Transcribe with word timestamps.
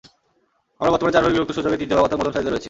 আমরা 0.79 0.91
বর্তমানে 0.93 1.13
চার 1.15 1.23
ভাগে 1.25 1.35
বিভক্ত 1.35 1.51
সূচকের 1.55 1.79
তৃতীয় 1.79 1.95
ভাগ 1.97 2.03
অর্থাৎ 2.05 2.17
মধ্যম 2.17 2.33
সারিতে 2.35 2.51
রয়েছি। 2.51 2.59